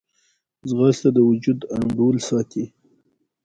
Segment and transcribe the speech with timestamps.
[0.69, 2.65] ځغاسته د وجود انډول ساتي